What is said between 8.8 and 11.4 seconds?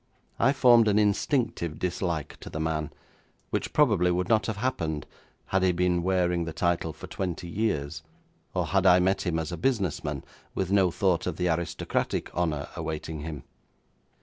I met him as a business man, with no thought of